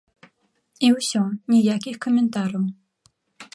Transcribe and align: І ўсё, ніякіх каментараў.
І 0.87 0.89
ўсё, 0.95 1.21
ніякіх 1.53 1.95
каментараў. 2.05 2.65